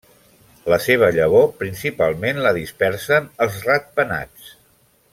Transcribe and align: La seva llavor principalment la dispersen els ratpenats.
La 0.73 0.77
seva 0.85 1.09
llavor 1.17 1.45
principalment 1.59 2.41
la 2.47 2.55
dispersen 2.59 3.31
els 3.47 3.61
ratpenats. 3.71 4.53